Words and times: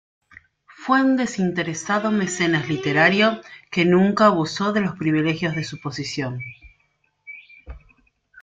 Fue 0.65 0.99
un 1.03 1.15
desinteresado 1.15 2.09
mecenas 2.09 2.67
literario, 2.67 3.39
que 3.69 3.85
nunca 3.85 4.25
abusó 4.25 4.73
de 4.73 4.81
los 4.81 4.95
privilegios 4.97 5.53
de 5.55 5.63
su 5.63 5.79
posición. 5.79 6.39